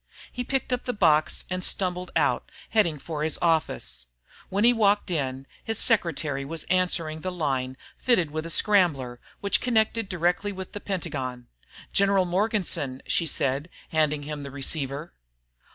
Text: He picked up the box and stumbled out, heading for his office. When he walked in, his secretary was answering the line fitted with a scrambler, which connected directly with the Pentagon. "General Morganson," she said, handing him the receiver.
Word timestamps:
He 0.31 0.43
picked 0.43 0.73
up 0.73 0.85
the 0.85 0.93
box 0.93 1.43
and 1.51 1.63
stumbled 1.63 2.09
out, 2.15 2.49
heading 2.71 2.97
for 2.97 3.21
his 3.23 3.37
office. 3.39 4.07
When 4.49 4.63
he 4.63 4.73
walked 4.73 5.11
in, 5.11 5.45
his 5.63 5.77
secretary 5.77 6.43
was 6.43 6.63
answering 6.71 7.21
the 7.21 7.31
line 7.31 7.77
fitted 7.99 8.31
with 8.31 8.47
a 8.47 8.49
scrambler, 8.49 9.19
which 9.41 9.61
connected 9.61 10.09
directly 10.09 10.51
with 10.51 10.71
the 10.71 10.81
Pentagon. 10.81 11.49
"General 11.93 12.25
Morganson," 12.25 13.03
she 13.05 13.27
said, 13.27 13.69
handing 13.91 14.23
him 14.23 14.41
the 14.41 14.49
receiver. 14.49 15.13